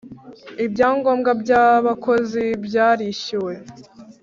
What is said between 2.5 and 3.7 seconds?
byarishyuwe